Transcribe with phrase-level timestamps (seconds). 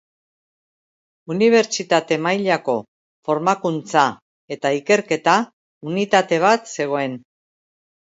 [1.33, 2.73] Unibertsitate mailako
[3.29, 4.05] formakuntza
[4.57, 5.37] eta ikerketa
[5.93, 7.15] unitate bat zegoen.